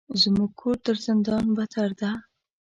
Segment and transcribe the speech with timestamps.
[0.21, 2.11] زموږ کور تر زندان بدتر ده.